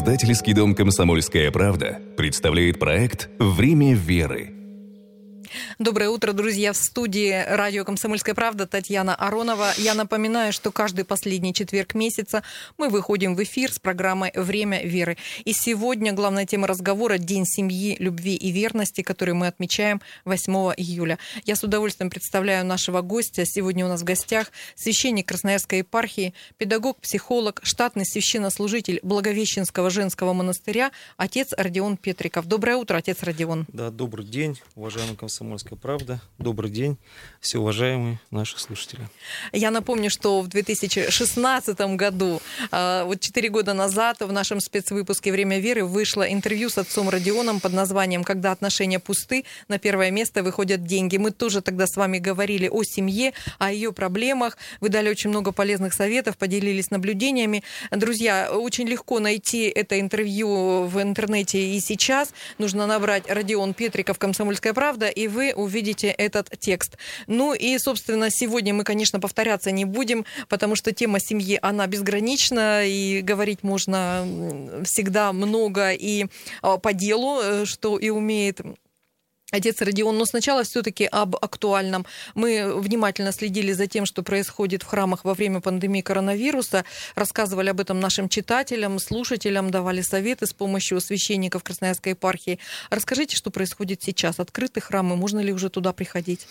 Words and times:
Издательский 0.00 0.54
дом 0.54 0.74
«Комсомольская 0.74 1.50
правда» 1.50 1.98
представляет 2.16 2.78
проект 2.78 3.28
«Время 3.38 3.92
веры». 3.92 4.59
Доброе 5.80 6.10
утро, 6.10 6.34
друзья. 6.34 6.74
В 6.74 6.76
студии 6.76 7.42
радио 7.48 7.86
«Комсомольская 7.86 8.34
правда» 8.34 8.66
Татьяна 8.66 9.14
Аронова. 9.14 9.72
Я 9.78 9.94
напоминаю, 9.94 10.52
что 10.52 10.70
каждый 10.70 11.06
последний 11.06 11.54
четверг 11.54 11.94
месяца 11.94 12.42
мы 12.76 12.90
выходим 12.90 13.34
в 13.34 13.42
эфир 13.42 13.72
с 13.72 13.78
программой 13.78 14.30
«Время 14.34 14.84
веры». 14.84 15.16
И 15.46 15.54
сегодня 15.54 16.12
главная 16.12 16.44
тема 16.44 16.66
разговора– 16.66 17.16
День 17.18 17.46
семьи, 17.46 17.96
любви 17.98 18.36
и 18.36 18.50
верности, 18.50 19.00
который 19.00 19.32
мы 19.32 19.46
отмечаем 19.46 20.02
8 20.26 20.52
июля. 20.76 21.18
Я 21.46 21.56
с 21.56 21.64
удовольствием 21.64 22.10
представляю 22.10 22.66
нашего 22.66 23.00
гостя. 23.00 23.46
Сегодня 23.46 23.86
у 23.86 23.88
нас 23.88 24.02
в 24.02 24.04
гостях 24.04 24.52
священник 24.74 25.28
Красноярской 25.28 25.78
епархии, 25.78 26.34
педагог, 26.58 27.00
психолог, 27.00 27.58
штатный 27.62 28.04
священнослужитель 28.04 29.00
Благовещенского 29.02 29.88
женского 29.88 30.34
монастыря, 30.34 30.90
отец 31.16 31.54
Родион 31.56 31.96
Петриков. 31.96 32.44
Доброе 32.44 32.76
утро, 32.76 32.98
отец 32.98 33.22
Родион. 33.22 33.64
Да, 33.72 33.88
добрый 33.88 34.26
день, 34.26 34.60
уважаемый 34.74 35.16
комсомольский 35.16 35.69
«Комсомольская 35.70 35.78
правда». 35.78 36.20
Добрый 36.38 36.70
день, 36.70 36.98
все 37.40 37.58
уважаемые 37.58 38.18
наши 38.30 38.58
слушатели. 38.58 39.08
Я 39.52 39.70
напомню, 39.70 40.10
что 40.10 40.40
в 40.40 40.48
2016 40.48 41.96
году, 41.96 42.40
а, 42.70 43.04
вот 43.04 43.20
4 43.20 43.48
года 43.50 43.74
назад, 43.74 44.20
в 44.20 44.32
нашем 44.32 44.60
спецвыпуске 44.60 45.30
«Время 45.32 45.60
веры» 45.60 45.84
вышло 45.84 46.22
интервью 46.22 46.70
с 46.70 46.78
отцом 46.78 47.08
Родионом 47.08 47.60
под 47.60 47.72
названием 47.72 48.24
«Когда 48.24 48.52
отношения 48.52 48.98
пусты, 48.98 49.44
на 49.68 49.78
первое 49.78 50.10
место 50.10 50.42
выходят 50.42 50.84
деньги». 50.84 51.18
Мы 51.18 51.30
тоже 51.30 51.60
тогда 51.60 51.86
с 51.86 51.96
вами 51.96 52.18
говорили 52.18 52.68
о 52.68 52.82
семье, 52.82 53.32
о 53.58 53.70
ее 53.70 53.92
проблемах. 53.92 54.56
Вы 54.80 54.88
дали 54.88 55.08
очень 55.08 55.30
много 55.30 55.52
полезных 55.52 55.92
советов, 55.92 56.36
поделились 56.36 56.90
наблюдениями. 56.90 57.62
Друзья, 57.90 58.50
очень 58.52 58.88
легко 58.88 59.20
найти 59.20 59.68
это 59.68 60.00
интервью 60.00 60.84
в 60.84 61.00
интернете 61.00 61.58
и 61.58 61.80
сейчас. 61.80 62.32
Нужно 62.58 62.86
набрать 62.86 63.30
«Родион 63.30 63.74
Петриков. 63.74 64.18
Комсомольская 64.18 64.72
правда» 64.72 65.08
и 65.08 65.28
вы 65.28 65.52
увидите 65.60 66.08
этот 66.08 66.50
текст. 66.58 66.96
Ну 67.26 67.54
и, 67.54 67.78
собственно, 67.78 68.30
сегодня 68.30 68.74
мы, 68.74 68.84
конечно, 68.84 69.20
повторяться 69.20 69.70
не 69.70 69.84
будем, 69.84 70.24
потому 70.48 70.74
что 70.74 70.92
тема 70.92 71.20
семьи, 71.20 71.58
она 71.60 71.86
безгранична, 71.86 72.86
и 72.86 73.20
говорить 73.20 73.62
можно 73.62 74.26
всегда 74.84 75.32
много 75.32 75.92
и 75.92 76.26
а, 76.62 76.78
по 76.78 76.92
делу, 76.92 77.40
э, 77.42 77.64
что 77.64 77.98
и 77.98 78.10
умеет 78.10 78.60
Отец 79.50 79.80
Родион, 79.82 80.16
но 80.16 80.24
сначала 80.24 80.62
все-таки 80.62 81.04
об 81.06 81.36
актуальном. 81.36 82.06
Мы 82.34 82.80
внимательно 82.80 83.32
следили 83.32 83.72
за 83.72 83.86
тем, 83.86 84.06
что 84.06 84.22
происходит 84.22 84.82
в 84.82 84.86
храмах 84.86 85.24
во 85.24 85.34
время 85.34 85.60
пандемии 85.60 86.02
коронавируса, 86.02 86.84
рассказывали 87.14 87.70
об 87.70 87.80
этом 87.80 88.00
нашим 88.00 88.28
читателям, 88.28 88.98
слушателям, 88.98 89.70
давали 89.70 90.02
советы 90.02 90.46
с 90.46 90.52
помощью 90.52 91.00
священников 91.00 91.64
Красноярской 91.64 92.12
епархии. 92.12 92.58
Расскажите, 92.90 93.36
что 93.36 93.50
происходит 93.50 94.02
сейчас? 94.02 94.38
Открыты 94.38 94.80
храмы? 94.80 95.16
Можно 95.16 95.40
ли 95.40 95.52
уже 95.52 95.68
туда 95.68 95.92
приходить? 95.92 96.46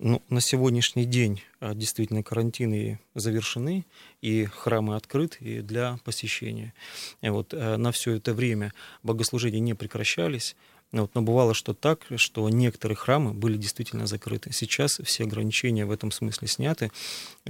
Ну, 0.00 0.22
на 0.28 0.40
сегодняшний 0.40 1.06
день 1.06 1.42
а, 1.58 1.74
действительно 1.74 2.22
карантины 2.22 3.00
завершены, 3.16 3.84
и 4.22 4.44
храмы 4.44 4.94
открыты 4.94 5.60
для 5.62 5.98
посещения. 6.04 6.72
И 7.20 7.28
вот 7.30 7.52
э, 7.52 7.76
на 7.76 7.90
все 7.90 8.12
это 8.12 8.32
время 8.32 8.72
богослужения 9.02 9.58
не 9.58 9.74
прекращались, 9.74 10.54
вот, 10.92 11.14
но 11.14 11.20
бывало, 11.20 11.52
что 11.52 11.74
так, 11.74 12.06
что 12.16 12.48
некоторые 12.48 12.96
храмы 12.96 13.34
были 13.34 13.58
действительно 13.58 14.06
закрыты. 14.06 14.52
Сейчас 14.52 15.00
все 15.04 15.24
ограничения 15.24 15.84
в 15.84 15.90
этом 15.90 16.10
смысле 16.10 16.48
сняты. 16.48 16.90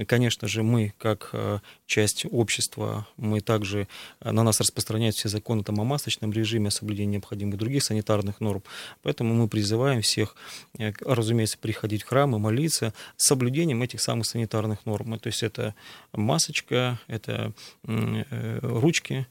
Конечно 0.07 0.49
же, 0.49 0.61
мы, 0.61 0.93
как 0.97 1.29
э, 1.31 1.59
часть 1.85 2.25
общества, 2.29 3.07
мы 3.15 3.39
также, 3.39 3.87
э, 4.19 4.31
на 4.31 4.43
нас 4.43 4.59
распространяют 4.59 5.15
все 5.15 5.29
законы 5.29 5.63
там, 5.63 5.79
о 5.79 5.85
масочном 5.85 6.33
режиме, 6.33 6.67
о 6.67 6.71
соблюдении 6.71 7.13
необходимых 7.13 7.57
других 7.57 7.81
санитарных 7.83 8.41
норм. 8.41 8.61
Поэтому 9.03 9.33
мы 9.33 9.47
призываем 9.47 10.01
всех, 10.01 10.35
э, 10.77 10.91
разумеется, 10.99 11.57
приходить 11.57 12.03
в 12.03 12.07
храмы, 12.07 12.39
молиться 12.39 12.93
с 13.15 13.27
соблюдением 13.27 13.81
этих 13.81 14.01
самых 14.01 14.25
санитарных 14.25 14.85
норм. 14.85 15.17
То 15.17 15.27
есть 15.27 15.43
это 15.43 15.75
масочка, 16.11 16.99
это 17.07 17.53
ручки, 17.83 19.27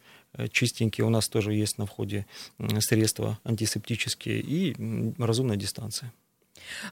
чистенькие. 0.50 1.06
У 1.06 1.10
нас 1.10 1.28
тоже 1.28 1.54
есть 1.54 1.78
на 1.78 1.86
входе 1.86 2.26
средства 2.80 3.38
антисептические 3.44 4.40
и 4.40 4.74
разумная 5.18 5.56
дистанция. 5.56 6.12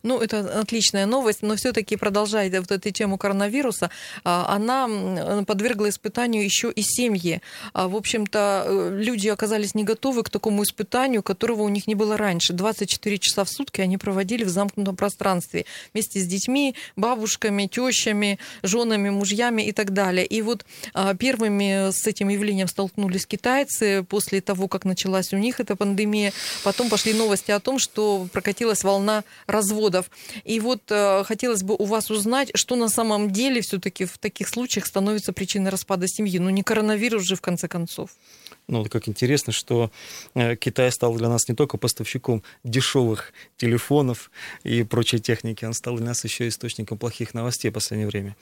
Ну, 0.03 0.21
это 0.21 0.61
отличная 0.61 1.07
новость, 1.07 1.43
но 1.43 1.57
все-таки 1.57 1.97
продолжая 1.97 2.51
вот 2.61 2.71
эту 2.71 2.91
тему 2.91 3.19
коронавируса, 3.19 3.91
а, 4.25 4.47
она 4.55 5.45
подвергла 5.45 5.89
испытанию 5.89 6.45
еще 6.45 6.71
и 6.71 6.83
семьи. 6.83 7.41
А, 7.73 7.89
в 7.89 7.97
общем-то, 7.97 8.65
э, 8.67 8.99
люди 9.01 9.29
оказались 9.29 9.75
не 9.75 9.85
готовы 9.85 10.23
к 10.23 10.31
такому 10.31 10.63
испытанию, 10.63 11.23
которого 11.23 11.63
у 11.63 11.69
них 11.69 11.87
не 11.87 11.95
было 11.95 12.17
раньше. 12.17 12.53
24 12.53 13.19
часа 13.19 13.45
в 13.45 13.49
сутки 13.49 13.81
они 13.81 13.99
проводили 13.99 14.45
в 14.45 14.49
замкнутом 14.49 14.97
пространстве 14.97 15.65
вместе 15.93 16.21
с 16.21 16.27
детьми, 16.27 16.75
бабушками, 16.97 17.67
тещами, 17.67 18.39
женами, 18.63 19.11
мужьями 19.11 19.63
и 19.63 19.73
так 19.73 19.93
далее. 19.93 20.27
И 20.27 20.43
вот 20.43 20.65
а, 20.95 21.15
первыми 21.15 21.91
с 21.91 22.07
этим 22.07 22.29
явлением 22.29 22.69
столкнулись 22.69 23.27
китайцы 23.27 24.05
после 24.09 24.41
того, 24.41 24.69
как 24.69 24.85
началась 24.85 25.33
у 25.33 25.37
них 25.37 25.61
эта 25.61 25.77
пандемия. 25.77 26.33
Потом 26.65 26.89
пошли 26.89 27.15
новости 27.15 27.51
о 27.51 27.61
том, 27.61 27.79
что 27.79 28.27
прокатилась 28.33 28.85
волна 28.85 29.25
разводов. 29.57 30.11
И 30.45 30.61
вот 30.61 30.83
э, 30.91 31.25
хотелось 31.25 31.63
бы 31.63 31.75
у 31.75 31.85
вас 31.85 32.11
узнать, 32.11 32.51
что 32.55 32.77
на 32.77 32.89
самом 32.89 33.31
деле 33.31 33.61
все-таки 33.61 34.05
в 34.05 34.19
таких 34.19 34.49
случаях 34.49 34.87
становится 34.87 35.33
причиной 35.33 35.71
распада 35.71 36.07
семьи. 36.09 36.39
Ну 36.39 36.51
не 36.51 36.63
коронавирус 36.63 37.23
же 37.25 37.37
в 37.37 37.41
конце 37.41 37.69
концов. 37.69 38.11
Ну, 38.69 38.85
как 38.87 39.09
интересно, 39.09 39.53
что 39.53 39.93
э, 40.35 40.57
Китай 40.57 40.91
стал 40.91 41.15
для 41.17 41.29
нас 41.29 41.49
не 41.49 41.55
только 41.55 41.79
поставщиком 41.79 42.43
дешевых 42.65 43.33
телефонов 43.57 44.33
и 44.65 44.83
прочей 44.83 45.21
техники, 45.21 45.65
он 45.65 45.73
стал 45.73 45.97
для 45.97 46.07
нас 46.07 46.25
еще 46.25 46.49
источником 46.49 46.99
плохих 46.99 47.33
новостей 47.33 47.71
в 47.71 47.75
последнее 47.75 48.09
время. 48.09 48.37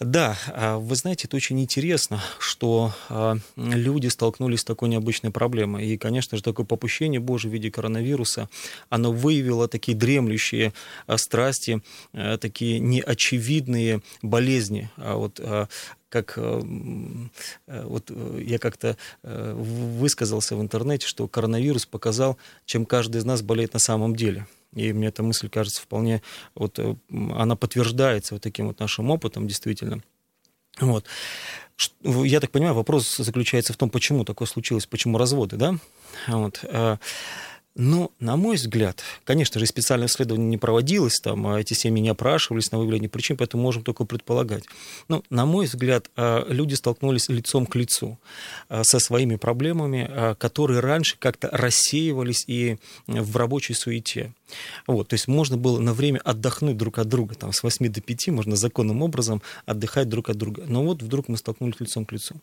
Да, 0.00 0.38
а 0.48 0.78
вы 0.78 0.96
знаете, 0.96 1.26
это 1.26 1.36
очень 1.36 1.60
интересно, 1.60 2.22
что 2.38 2.94
а, 3.10 3.36
люди 3.56 4.06
столкнулись 4.06 4.60
с 4.60 4.64
такой 4.64 4.88
необычной 4.88 5.30
проблемой. 5.30 5.86
И, 5.88 5.98
конечно 5.98 6.38
же, 6.38 6.42
такое 6.42 6.64
попущение 6.64 7.20
Божие 7.20 7.50
в 7.50 7.54
виде 7.54 7.70
коронавируса, 7.70 8.48
оно 8.88 9.12
выявило 9.12 9.68
такие 9.68 9.96
дремлющие 9.96 10.72
а, 11.06 11.18
страсти, 11.18 11.82
такие 12.12 12.78
неочевидные 12.78 14.00
болезни. 14.22 14.90
Вот 14.96 15.40
как 16.08 16.34
э, 16.36 16.62
э, 17.66 17.84
вот 17.84 18.10
э, 18.10 18.42
я 18.44 18.58
как-то 18.58 18.96
высказался 19.22 20.56
в 20.56 20.60
интернете, 20.60 21.06
что 21.06 21.26
коронавирус 21.28 21.86
показал, 21.86 22.38
чем 22.64 22.86
каждый 22.86 23.18
из 23.18 23.24
нас 23.24 23.42
болеет 23.42 23.74
на 23.74 23.80
самом 23.80 24.14
деле. 24.14 24.46
И 24.74 24.92
мне 24.92 25.08
эта 25.08 25.22
мысль 25.22 25.48
кажется 25.48 25.82
вполне, 25.82 26.22
вот 26.54 26.78
она 27.10 27.56
подтверждается 27.56 28.34
вот 28.34 28.42
таким 28.42 28.68
вот 28.68 28.80
нашим 28.80 29.10
опытом, 29.10 29.46
действительно. 29.46 30.02
Вот. 30.80 31.04
Я 32.02 32.40
так 32.40 32.50
понимаю, 32.50 32.74
вопрос 32.74 33.16
заключается 33.16 33.72
в 33.72 33.76
том, 33.76 33.90
почему 33.90 34.24
такое 34.24 34.46
случилось, 34.48 34.86
почему 34.86 35.18
разводы, 35.18 35.56
да? 35.56 35.76
Вот. 36.26 36.64
Ну, 37.76 38.12
на 38.20 38.36
мой 38.36 38.54
взгляд, 38.54 39.02
конечно 39.24 39.58
же, 39.58 39.66
специальное 39.66 40.06
исследование 40.06 40.46
не 40.48 40.58
проводилось, 40.58 41.18
там, 41.20 41.46
а 41.48 41.60
эти 41.60 41.74
семьи 41.74 42.00
не 42.00 42.08
опрашивались 42.08 42.70
на 42.70 42.78
выявление 42.78 43.08
причин, 43.08 43.36
поэтому 43.36 43.64
можем 43.64 43.82
только 43.82 44.04
предполагать. 44.04 44.62
Но, 45.08 45.24
на 45.28 45.44
мой 45.44 45.66
взгляд, 45.66 46.08
а, 46.14 46.46
люди 46.48 46.74
столкнулись 46.74 47.28
лицом 47.28 47.66
к 47.66 47.74
лицу 47.74 48.16
а, 48.68 48.84
со 48.84 49.00
своими 49.00 49.34
проблемами, 49.34 50.34
которые 50.38 50.80
раньше 50.80 51.16
как-то 51.18 51.48
рассеивались 51.50 52.44
и 52.46 52.76
в 53.08 53.36
рабочей 53.36 53.74
суете. 53.74 54.32
Вот, 54.86 55.08
то 55.08 55.14
есть 55.14 55.26
можно 55.26 55.56
было 55.56 55.80
на 55.80 55.94
время 55.94 56.20
отдохнуть 56.24 56.76
друг 56.76 56.98
от 56.98 57.08
друга, 57.08 57.34
там, 57.34 57.52
с 57.52 57.62
8 57.62 57.88
до 57.88 58.00
5 58.00 58.28
можно 58.28 58.56
законным 58.56 59.02
образом 59.02 59.42
отдыхать 59.66 60.08
друг 60.08 60.30
от 60.30 60.36
друга. 60.36 60.64
Но 60.66 60.84
вот 60.84 61.02
вдруг 61.02 61.28
мы 61.28 61.36
столкнулись 61.36 61.80
лицом 61.80 62.04
к 62.04 62.12
лицу. 62.12 62.36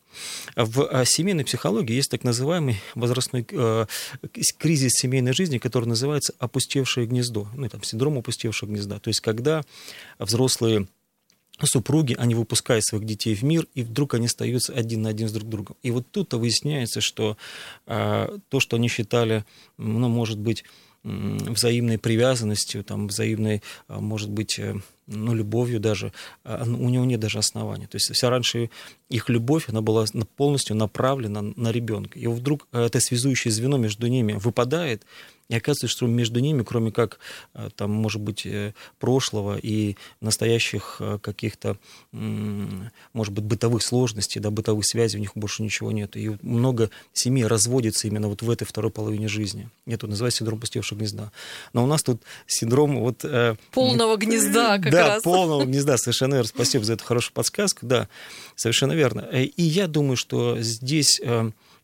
В 0.56 1.06
семейной 1.06 1.46
психологии 1.46 1.94
есть 1.94 2.12
так 2.12 2.24
называемый 2.24 2.82
возрастной 2.96 3.46
э, 3.50 3.86
кризис 4.58 4.92
семейной 4.94 5.21
семейной 5.22 5.34
жизни, 5.34 5.60
который 5.60 5.86
называется 5.86 6.34
«опустевшее 6.40 7.06
гнездо», 7.06 7.48
ну, 7.56 7.70
там, 7.70 7.84
синдром 7.84 8.18
опустевшего 8.18 8.70
гнезда. 8.70 9.00
То 9.00 9.10
есть, 9.10 9.22
когда 9.22 9.62
взрослые 10.18 10.88
супруги, 11.64 12.16
они 12.18 12.34
выпускают 12.34 12.84
своих 12.84 13.06
детей 13.06 13.36
в 13.36 13.44
мир, 13.44 13.68
и 13.76 13.84
вдруг 13.84 14.16
они 14.16 14.26
остаются 14.26 14.74
один 14.74 15.04
на 15.04 15.10
один 15.10 15.30
с 15.30 15.32
друг 15.32 15.48
другом. 15.48 15.76
И 15.84 15.92
вот 15.92 16.08
тут-то 16.10 16.38
выясняется, 16.38 17.02
что 17.02 17.38
э, 17.86 18.38
то, 18.50 18.60
что 18.60 18.78
они 18.78 18.88
считали, 18.88 19.46
ну, 19.78 20.10
может 20.10 20.40
быть, 20.40 20.64
взаимной 21.04 21.98
привязанностью, 21.98 22.84
там, 22.84 23.08
взаимной, 23.08 23.62
а, 23.88 24.00
может 24.00 24.30
быть, 24.30 24.60
э, 24.60 24.76
ну, 25.08 25.34
любовью 25.34 25.80
даже, 25.80 26.14
а, 26.44 26.64
у 26.64 26.90
него 26.90 27.06
нет 27.06 27.20
даже 27.20 27.40
основания. 27.40 27.88
То 27.88 27.96
есть 27.96 28.14
вся 28.14 28.30
раньше 28.30 28.70
их 29.10 29.30
любовь, 29.30 29.66
она 29.68 29.82
была 29.82 30.06
полностью 30.36 30.76
направлена 30.76 31.42
на 31.42 31.72
ребенка. 31.72 32.20
И 32.20 32.28
вдруг 32.28 32.68
это 32.72 33.00
связующее 33.00 33.52
звено 33.52 33.78
между 33.78 34.08
ними 34.08 34.34
выпадает, 34.34 35.06
И 35.52 35.56
оказывается, 35.56 35.90
что 35.90 36.08
между 36.08 36.40
ними, 36.40 36.64
кроме 36.64 36.94
как, 36.94 37.20
э, 37.56 37.70
там, 37.76 37.92
может 37.92 38.22
быть, 38.22 38.46
э, 38.46 38.74
прошлого 39.00 39.58
и 39.62 39.98
настоящих 40.22 40.96
э, 41.02 41.20
каких-то, 41.22 41.78
может 42.14 43.34
быть, 43.34 43.44
бытовых 43.44 43.84
сложностей, 43.84 44.40
да, 44.40 44.50
бытовых 44.50 44.86
связей, 44.86 45.18
у 45.18 45.20
них 45.20 45.32
больше 45.36 45.62
ничего 45.62 45.92
нет. 45.92 46.16
И 46.16 46.38
много 46.42 46.90
семей 47.12 47.46
разводится 47.46 48.08
именно 48.08 48.30
вот 48.30 48.42
в 48.42 48.50
этой 48.50 48.64
второй 48.64 48.92
половине 48.92 49.28
жизни. 49.28 49.70
Это 49.86 50.08
называется 50.08 50.40
синдром 50.40 50.62
пустевшего 50.62 51.00
гнезда. 51.00 51.34
Но 51.74 51.84
у 51.84 51.88
нас 51.88 52.02
тут 52.02 52.22
синдром 52.48 53.00
вот... 53.00 53.26
Полного 53.72 54.16
гнезда 54.16 54.80
как 54.80 54.90
да, 54.90 55.08
раз. 55.08 55.24
Да, 55.24 55.30
полного 55.30 55.66
гнезда, 55.66 55.98
совершенно 55.98 56.36
верно. 56.36 56.48
Спасибо 56.48 56.86
за 56.86 56.94
эту 56.94 57.04
хорошую 57.04 57.34
подсказку. 57.34 57.86
Да, 57.86 58.08
совершенно 58.56 58.94
верно. 58.94 59.20
И 59.20 59.64
я 59.64 59.88
думаю, 59.88 60.16
что 60.16 60.62
здесь 60.62 61.20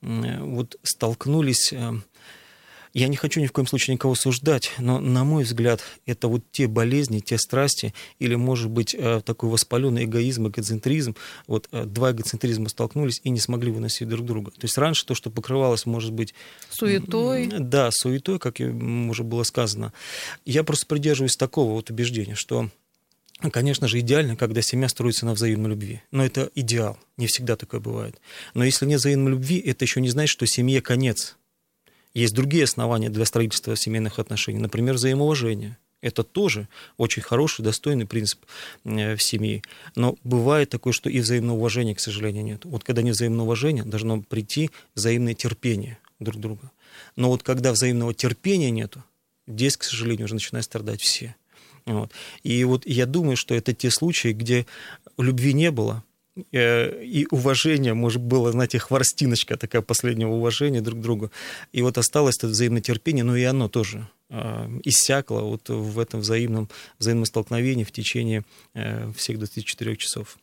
вот 0.02 0.78
столкнулись 0.84 1.74
я 2.97 3.09
не 3.09 3.15
хочу 3.15 3.39
ни 3.39 3.45
в 3.45 3.51
коем 3.51 3.67
случае 3.67 3.94
никого 3.94 4.15
суждать, 4.15 4.71
но, 4.79 4.99
на 4.99 5.23
мой 5.23 5.44
взгляд, 5.44 5.81
это 6.07 6.27
вот 6.27 6.41
те 6.51 6.65
болезни, 6.65 7.19
те 7.19 7.38
страсти, 7.38 7.94
или, 8.17 8.33
может 8.33 8.71
быть, 8.71 8.95
э, 8.97 9.21
такой 9.23 9.49
воспаленный 9.49 10.05
эгоизм, 10.05 10.47
эгоцентризм. 10.47 11.15
Вот 11.45 11.69
э, 11.71 11.85
два 11.85 12.11
эгоцентризма 12.11 12.69
столкнулись 12.69 13.21
и 13.23 13.29
не 13.29 13.39
смогли 13.39 13.71
выносить 13.71 14.07
друг 14.07 14.25
друга. 14.25 14.49
То 14.49 14.63
есть 14.63 14.79
раньше 14.79 15.05
то, 15.05 15.13
что 15.13 15.29
покрывалось, 15.29 15.85
может 15.85 16.11
быть... 16.11 16.33
Суетой. 16.71 17.49
Да, 17.59 17.91
суетой, 17.91 18.39
как 18.39 18.59
уже 18.59 19.23
было 19.23 19.44
сказано. 19.44 19.94
Я 20.44 20.63
просто 20.63 20.88
придерживаюсь 20.88 21.38
такого 21.38 21.73
вот 21.73 21.91
убеждения, 21.91 22.33
что 22.33 22.71
Конечно 23.51 23.88
же, 23.88 23.99
идеально, 23.99 24.35
когда 24.35 24.63
семья 24.63 24.89
строится 24.89 25.27
на 25.27 25.35
взаимной 25.35 25.69
любви. 25.69 26.01
Но 26.09 26.25
это 26.25 26.49
идеал. 26.55 26.97
Не 27.17 27.27
всегда 27.27 27.55
такое 27.55 27.79
бывает. 27.79 28.19
Но 28.55 28.63
если 28.63 28.88
нет 28.88 28.99
взаимной 28.99 29.33
любви, 29.33 29.59
это 29.59 29.85
еще 29.85 30.01
не 30.01 30.09
значит, 30.09 30.31
что 30.31 30.47
семье 30.47 30.81
конец. 30.81 31.38
Есть 32.18 32.34
другие 32.34 32.64
основания 32.64 33.12
для 33.12 33.25
строительства 33.25 33.75
семейных 33.75 34.18
отношений, 34.18 34.58
например, 34.58 34.96
взаимоуважение. 34.96 35.78
Это 36.02 36.24
тоже 36.24 36.68
очень 36.98 37.22
хороший, 37.22 37.62
достойный 37.62 38.08
принцип 38.08 38.40
э, 38.86 39.16
в 39.16 39.22
семье. 39.22 39.62
Но 39.96 40.16
бывает 40.24 40.72
такое, 40.72 40.94
что 40.94 41.12
и 41.12 41.19
взаимного 41.19 41.60
к 41.94 42.00
сожалению, 42.00 42.44
нет. 42.44 42.66
Вот 42.66 42.84
когда 42.84 43.04
нет 43.04 43.14
взаимного 43.14 43.48
должно 43.86 44.19
прийти 44.24 44.72
взаимное 44.96 45.36
терпение 45.36 46.00
друг 46.19 46.42
друга. 46.42 46.72
Но 47.16 47.30
вот 47.30 47.44
когда 47.44 47.72
взаимного 47.72 48.16
терпения 48.16 48.72
нету, 48.72 49.04
здесь, 49.46 49.78
к 49.78 49.84
сожалению, 49.84 50.25
уже 50.25 50.34
начинают 50.34 50.66
страдать 50.66 51.02
все. 51.02 51.36
Вот. 51.86 52.12
И 52.42 52.64
вот 52.64 52.88
я 52.88 53.06
думаю, 53.06 53.38
что 53.38 53.54
это 53.54 53.75
те 53.75 53.92
случаи, 53.92 54.34
где 54.34 54.66
любви 55.19 55.54
не 55.54 55.69
было, 55.69 56.04
и 56.51 57.28
уважение, 57.31 57.94
может, 57.94 58.22
было, 58.22 58.51
знаете, 58.51 58.80
хворстиночка 58.80 59.57
такая 59.57 59.81
последнего 59.81 60.31
уважения 60.31 60.81
друг 60.81 61.00
к 61.00 61.01
другу. 61.01 61.31
И 61.72 61.81
вот 61.81 61.98
осталось 61.98 62.38
это 62.38 62.48
взаимное 62.48 62.81
терпение, 62.81 63.24
но 63.24 63.36
и 63.36 63.44
оно 63.44 63.68
тоже 63.69 64.07
э, 64.30 64.69
иссякло 64.84 65.42
вот 65.42 65.69
в 65.69 66.00
этом 66.00 66.22
взаимном, 66.22 66.69
взаимном 67.00 67.25
столкновении 67.25 67.84
в 67.84 67.92
течение 67.92 68.44
э, 68.74 69.12
всех 69.16 69.38
24 69.38 69.95
часов. 69.98 70.38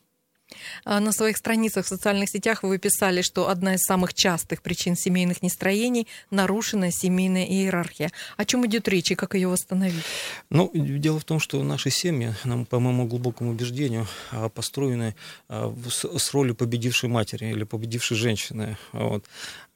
А, 0.83 0.99
на 0.99 1.11
своих 1.11 1.37
страницах 1.37 1.85
в 1.85 1.89
социальных 1.89 2.29
сетях 2.29 2.63
вы 2.63 2.77
писали, 2.77 3.21
что 3.21 3.49
одна 3.49 3.75
из 3.75 3.81
самых 3.81 4.13
частых 4.13 4.61
причин 4.61 4.95
семейных 4.95 5.41
нестроений– 5.41 6.07
нарушенная 6.31 6.91
семейная 6.91 7.45
иерархия. 7.45 8.11
О 8.37 8.45
чем 8.45 8.65
идет 8.65 8.87
речь 8.87 9.11
и 9.11 9.15
как 9.15 9.35
ее 9.35 9.47
восстановить? 9.47 10.03
Ну, 10.49 10.71
дело 10.73 11.19
в 11.19 11.25
том, 11.25 11.39
что 11.39 11.63
наши 11.63 11.89
семьи, 11.89 12.33
нам, 12.43 12.65
по 12.65 12.79
моему 12.79 13.05
глубокому 13.07 13.51
убеждению, 13.51 14.07
а, 14.31 14.49
построены 14.49 15.15
а, 15.49 15.75
с 15.89 16.33
ролью 16.33 16.55
победившей 16.55 17.09
матери 17.09 17.45
или 17.45 17.63
победившей 17.63 18.17
женщины. 18.17 18.77
Вот. 18.91 19.25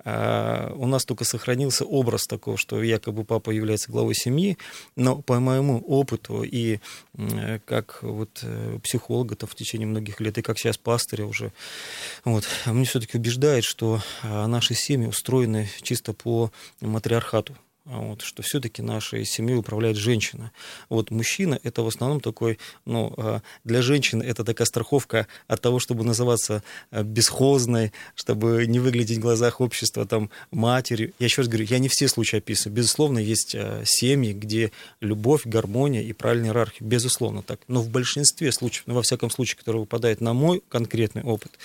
У 0.05 0.87
нас 0.87 1.03
только 1.03 1.25
сохранился 1.25 1.83
образ 1.83 2.25
такого, 2.25 2.55
что 2.55 2.81
якобы 2.81 3.25
папа 3.25 3.51
является 3.51 3.91
главой 3.91 4.15
семьи, 4.15 4.57
но 4.95 5.21
по 5.21 5.41
моему 5.41 5.79
опыту 5.79 6.43
и 6.43 6.79
как 7.65 7.99
вот 8.01 8.39
э, 8.43 8.79
психолога 8.83 9.35
-то 9.35 9.45
в 9.45 9.55
течение 9.55 9.87
многих 9.87 10.19
лет, 10.21 10.37
и 10.37 10.41
как 10.41 10.57
сейчас 10.57 10.68
пастыря 10.77 11.25
уже, 11.25 11.51
вот, 12.25 12.45
мне 12.65 12.85
все-таки 12.85 13.17
убеждает, 13.17 13.63
что 13.63 14.01
а, 14.21 14.47
наши 14.47 14.73
семьи 14.73 15.07
устроены 15.07 15.69
чисто 15.81 16.13
по 16.13 16.51
матриархату. 16.81 17.55
А 17.91 18.01
вот, 18.01 18.21
что 18.21 18.43
все-таки 18.43 18.83
нашей 18.83 19.25
семьей 19.25 19.57
управляет 19.57 19.97
женщина. 19.97 20.51
Вот 20.89 21.09
мужчина 21.09 21.59
это 21.63 21.81
в 21.81 21.87
основном 21.87 22.21
такой, 22.21 22.59
ну, 22.85 23.11
а, 23.17 23.41
для 23.63 23.81
женщины 23.81 24.21
это 24.21 24.43
такая 24.43 24.67
страховка 24.67 25.25
от 25.47 25.59
того, 25.61 25.79
чтобы 25.79 26.03
называться 26.03 26.61
а, 26.91 27.01
бесхозной, 27.01 27.91
чтобы 28.13 28.67
не 28.67 28.79
выглядеть 28.79 29.17
в 29.17 29.21
глазах 29.21 29.59
общества 29.59 30.05
там 30.05 30.29
матерью. 30.51 31.13
Я 31.17 31.25
еще 31.25 31.41
раз 31.41 31.49
говорю, 31.49 31.65
я 31.67 31.79
не 31.79 31.87
все 31.87 32.07
случаи 32.07 32.37
описываю. 32.37 32.75
Безусловно, 32.75 33.17
есть 33.17 33.55
семьи, 33.85 34.33
где 34.33 34.71
любовь, 35.01 35.47
гармония 35.47 36.03
и 36.03 36.13
правильная 36.13 36.49
иерархия. 36.49 36.87
Безусловно 36.87 37.41
так. 37.41 37.59
Но 37.67 37.81
в 37.81 37.89
большинстве 37.89 38.51
случаев, 38.51 38.83
ну, 38.85 38.93
во 38.93 39.01
всяком 39.01 39.31
случае, 39.31 39.57
который 39.57 39.77
выпадает 39.77 40.21
на 40.21 40.33
мой 40.33 40.61
конкретный 40.69 41.23
опыт, 41.23 41.57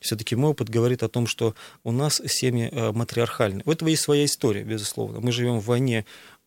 все-таки 0.00 0.36
мой 0.36 0.52
опыт 0.52 0.68
говорит 0.68 1.02
о 1.02 1.08
том, 1.08 1.26
что 1.26 1.56
у 1.82 1.90
нас 1.90 2.22
семьи 2.26 2.70
матриархальны. 2.92 3.62
У 3.64 3.72
этого 3.72 3.88
есть 3.88 4.02
своя 4.02 4.24
история, 4.24 4.62
безусловно. 4.62 5.18
Мы 5.18 5.32
живем 5.32 5.63
в 5.64 5.68
войне 5.68 6.04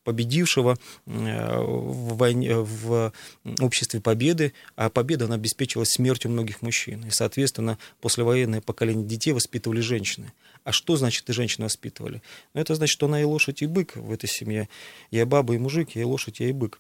победившего 0.07 0.77
э, 1.05 1.59
в, 1.59 2.15
войне, 2.15 2.55
в 2.55 3.11
обществе 3.59 3.99
победы, 3.99 4.53
а 4.77 4.89
победа 4.89 5.25
она 5.25 5.35
обеспечивалась 5.35 5.89
смертью 5.89 6.31
многих 6.31 6.61
мужчин. 6.61 7.05
И, 7.05 7.09
соответственно, 7.09 7.77
послевоенное 7.99 8.61
поколение 8.61 9.05
детей 9.05 9.33
воспитывали 9.33 9.81
женщины. 9.81 10.31
А 10.63 10.71
что 10.71 10.95
значит 10.95 11.29
и 11.29 11.33
женщины 11.33 11.65
воспитывали? 11.65 12.21
Ну, 12.53 12.61
это 12.61 12.75
значит, 12.75 12.93
что 12.93 13.07
она 13.07 13.19
и 13.19 13.25
лошадь, 13.25 13.61
и 13.61 13.65
бык 13.65 13.97
в 13.97 14.13
этой 14.13 14.29
семье. 14.29 14.69
Я 15.11 15.25
баба, 15.25 15.55
и 15.55 15.57
мужик, 15.57 15.89
я 15.93 16.03
и 16.03 16.05
лошадь, 16.05 16.39
я 16.39 16.47
и 16.47 16.53
бык. 16.53 16.79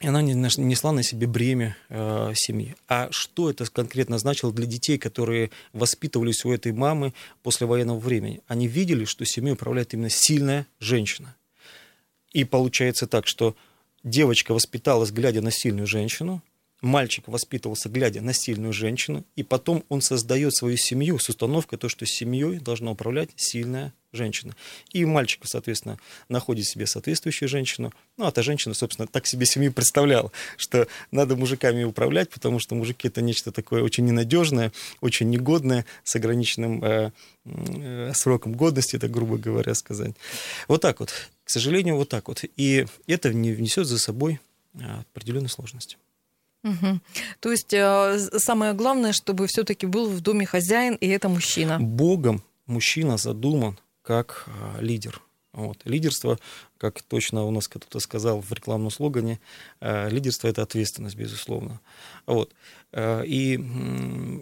И 0.00 0.06
она 0.08 0.20
несла 0.20 0.92
на 0.92 1.02
себе 1.02 1.26
бремя 1.26 1.74
э, 1.88 2.32
семьи. 2.34 2.74
А 2.86 3.08
что 3.12 3.48
это 3.48 3.64
конкретно 3.64 4.18
значило 4.18 4.52
для 4.52 4.66
детей, 4.66 4.98
которые 4.98 5.50
воспитывались 5.72 6.44
у 6.44 6.52
этой 6.52 6.72
мамы 6.72 7.14
после 7.42 7.66
военного 7.66 7.98
времени? 7.98 8.42
Они 8.46 8.66
видели, 8.66 9.06
что 9.06 9.24
семьей 9.24 9.54
управляет 9.54 9.94
именно 9.94 10.10
сильная 10.10 10.66
женщина. 10.80 11.34
И 12.32 12.44
получается 12.44 13.06
так, 13.06 13.26
что 13.26 13.54
девочка 14.02 14.52
воспиталась, 14.54 15.10
глядя 15.10 15.42
на 15.42 15.50
сильную 15.50 15.86
женщину, 15.86 16.42
мальчик 16.82 17.28
воспитывался, 17.28 17.88
глядя 17.88 18.20
на 18.20 18.32
сильную 18.32 18.72
женщину, 18.72 19.24
и 19.36 19.42
потом 19.42 19.84
он 19.88 20.02
создает 20.02 20.54
свою 20.54 20.76
семью 20.76 21.18
с 21.18 21.28
установкой, 21.28 21.78
то, 21.78 21.88
что 21.88 22.04
семьей 22.04 22.58
должна 22.58 22.90
управлять 22.90 23.30
сильная 23.36 23.94
женщина. 24.12 24.54
И 24.92 25.04
мальчик, 25.04 25.42
соответственно, 25.44 25.98
находит 26.28 26.66
себе 26.66 26.86
соответствующую 26.86 27.48
женщину. 27.48 27.92
Ну, 28.18 28.26
а 28.26 28.32
та 28.32 28.42
женщина, 28.42 28.74
собственно, 28.74 29.06
так 29.06 29.26
себе 29.26 29.46
семью 29.46 29.72
представляла, 29.72 30.30
что 30.56 30.86
надо 31.10 31.36
мужиками 31.36 31.84
управлять, 31.84 32.28
потому 32.28 32.58
что 32.58 32.74
мужики 32.74 33.08
это 33.08 33.22
нечто 33.22 33.52
такое 33.52 33.82
очень 33.82 34.04
ненадежное, 34.04 34.72
очень 35.00 35.30
негодное, 35.30 35.86
с 36.04 36.14
ограниченным 36.16 36.84
э, 36.84 37.12
э, 37.44 38.12
сроком 38.14 38.52
годности, 38.52 38.96
это 38.96 39.08
грубо 39.08 39.38
говоря 39.38 39.74
сказать. 39.74 40.14
Вот 40.68 40.82
так 40.82 41.00
вот. 41.00 41.12
К 41.44 41.50
сожалению, 41.50 41.96
вот 41.96 42.08
так 42.08 42.28
вот. 42.28 42.44
И 42.56 42.86
это 43.06 43.32
не 43.32 43.52
внесет 43.52 43.86
за 43.86 43.98
собой 43.98 44.40
а, 44.80 45.04
определенные 45.12 45.48
сложности. 45.48 45.96
Угу. 46.64 47.00
То 47.40 47.50
есть 47.50 47.72
э, 47.72 48.18
самое 48.38 48.72
главное, 48.72 49.12
чтобы 49.12 49.46
все-таки 49.46 49.86
был 49.86 50.08
в 50.08 50.20
доме 50.20 50.46
хозяин, 50.46 50.94
и 50.94 51.08
это 51.08 51.28
мужчина. 51.28 51.78
Богом 51.80 52.42
мужчина 52.66 53.16
задуман 53.16 53.78
как 54.02 54.46
а, 54.46 54.80
лидер. 54.80 55.22
Вот. 55.52 55.78
Лидерство, 55.84 56.38
как 56.78 57.02
точно 57.02 57.44
у 57.44 57.50
нас 57.50 57.68
кто-то 57.68 58.00
сказал 58.00 58.40
в 58.40 58.50
рекламном 58.52 58.90
слогане, 58.90 59.38
а, 59.80 60.08
лидерство 60.08 60.48
это 60.48 60.62
ответственность, 60.62 61.16
безусловно. 61.16 61.80
Вот. 62.26 62.50
А, 62.92 63.20
и, 63.22 63.58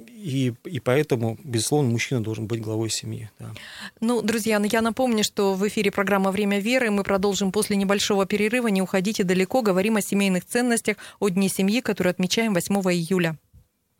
и, 0.09 0.55
и 0.65 0.81
поэтому, 0.81 1.37
безусловно, 1.43 1.91
мужчина 1.91 2.23
должен 2.23 2.47
быть 2.47 2.61
главой 2.61 2.91
семьи. 2.91 3.29
Да. 3.41 3.53
Ну, 4.01 4.23
друзья, 4.23 4.61
ну 4.61 4.69
я 4.71 4.83
напомню, 4.83 5.25
что 5.25 5.55
в 5.55 5.67
эфире 5.67 5.91
программа 5.91 6.31
«Время 6.31 6.61
веры». 6.61 6.91
Мы 6.91 7.03
продолжим 7.03 7.51
после 7.51 7.75
небольшого 7.77 8.25
перерыва. 8.25 8.69
Не 8.69 8.83
уходите 8.83 9.25
далеко. 9.25 9.63
Говорим 9.63 9.97
о 9.97 10.03
семейных 10.03 10.45
ценностях, 10.45 10.97
о 11.19 11.29
Дне 11.29 11.49
семьи, 11.49 11.81
который 11.81 12.13
отмечаем 12.13 12.55
8 12.55 12.75
июля. 12.93 13.37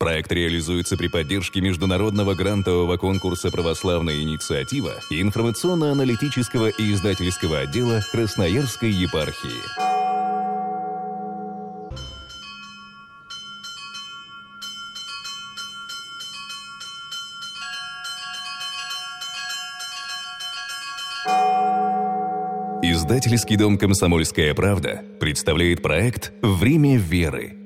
Проект 0.01 0.31
реализуется 0.31 0.97
при 0.97 1.09
поддержке 1.09 1.61
международного 1.61 2.33
грантового 2.33 2.97
конкурса 2.97 3.51
«Православная 3.51 4.19
инициатива» 4.19 4.95
и 5.11 5.21
информационно-аналитического 5.21 6.69
и 6.69 6.91
издательского 6.91 7.59
отдела 7.59 8.01
Красноярской 8.11 8.89
епархии. 8.89 9.61
Издательский 22.81 23.55
дом 23.55 23.77
«Комсомольская 23.77 24.55
правда» 24.55 25.03
представляет 25.19 25.83
проект 25.83 26.33
«Время 26.41 26.97
веры» 26.97 27.60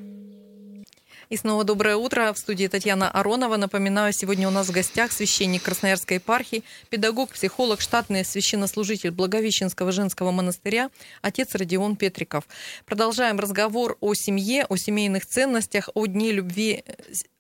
И 1.28 1.38
снова 1.38 1.64
доброе 1.64 1.96
утро. 1.96 2.32
В 2.34 2.38
студии 2.38 2.68
Татьяна 2.68 3.10
Аронова. 3.10 3.58
Напоминаю, 3.58 4.14
сегодня 4.14 4.48
у 4.48 4.52
нас 4.52 4.68
в 4.68 4.72
гостях 4.72 5.12
священник 5.12 5.64
Красноярской 5.64 6.18
епархии, 6.18 6.64
педагог, 6.92 7.32
психолог, 7.32 7.82
штатный 7.82 8.24
священнослужитель 8.24 9.10
Благовещенского 9.10 9.92
женского 9.92 10.30
монастыря, 10.30 10.92
отец 11.24 11.56
Родион 11.56 11.96
Петриков. 11.96 12.44
Продолжаем 12.86 13.40
разговор 13.40 13.98
о 14.02 14.14
семье, 14.14 14.68
о 14.70 14.78
семейных 14.78 15.26
ценностях, 15.26 15.90
о 15.96 16.06
дне 16.06 16.32
любви, 16.32 16.84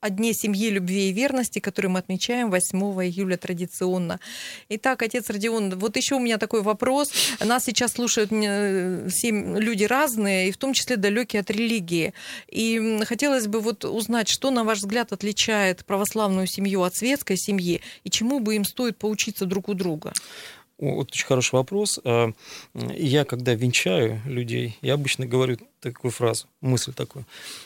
о 0.02 0.10
дне 0.10 0.34
семьи, 0.34 0.70
любви 0.70 1.10
и 1.10 1.14
верности, 1.14 1.60
который 1.60 1.88
мы 1.88 2.00
отмечаем 2.00 2.50
8 2.50 2.80
июля 3.06 3.38
традиционно. 3.38 4.20
Итак, 4.70 5.04
отец 5.04 5.30
Родион, 5.30 5.78
вот 5.78 5.96
еще 5.96 6.16
у 6.16 6.20
меня 6.20 6.40
такой 6.40 6.64
вопрос. 6.64 7.12
Нас 7.40 7.66
сейчас 7.66 7.94
слушают 7.94 8.32
люди 8.32 9.84
разные, 9.84 10.50
и 10.50 10.52
в 10.52 10.58
том 10.58 10.74
числе 10.74 10.98
далекие 10.98 11.42
от 11.42 11.52
религии. 11.52 12.16
И 12.50 13.00
хотелось 13.06 13.46
бы 13.46 13.60
вот 13.60 13.75
узнать, 13.84 14.30
что, 14.30 14.52
на 14.52 14.64
ваш 14.64 14.80
взгляд, 14.80 15.12
отличает 15.12 15.84
православную 15.86 16.48
семью 16.48 16.84
от 16.84 16.96
светской 16.96 17.38
семьи, 17.38 17.82
и 18.04 18.10
чему 18.10 18.40
бы 18.40 18.56
им 18.56 18.64
стоит 18.64 18.98
поучиться 18.98 19.46
друг 19.46 19.68
у 19.68 19.74
друга? 19.74 20.14
Вот 20.78 21.12
очень 21.12 21.26
хороший 21.26 21.56
вопрос. 21.56 22.00
А, 22.04 22.32
я, 22.74 23.26
когда 23.26 23.54
венчаю 23.54 24.22
людей, 24.26 24.78
я 24.82 24.94
обычно 24.94 25.26
говорю 25.26 25.58
такую 25.80 26.12
фразу, 26.12 26.48
мысль 26.62 26.94
такую. 26.94 27.26